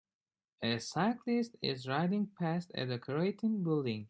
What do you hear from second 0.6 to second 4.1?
A cyclist is riding past a decorated building.